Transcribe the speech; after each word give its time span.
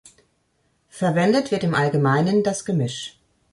Verwendet 0.89 1.51
wird 1.51 1.63
im 1.63 1.75
Allgemeinen 1.75 2.41
das 2.41 2.65
Gemisch. 2.65 3.19